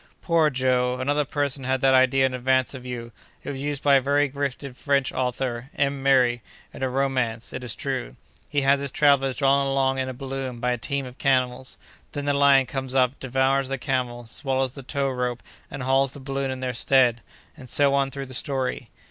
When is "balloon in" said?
16.19-16.61